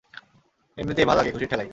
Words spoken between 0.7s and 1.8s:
এমনিতেই,, ভাল্লাগে, খুশির ঠ্যালায়!